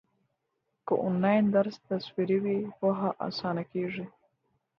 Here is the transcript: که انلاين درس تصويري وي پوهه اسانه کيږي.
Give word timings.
که 0.85 0.93
انلاين 1.07 1.43
درس 1.55 1.75
تصويري 1.89 2.37
وي 2.43 2.57
پوهه 2.77 3.09
اسانه 3.27 3.63
کيږي. 3.71 4.05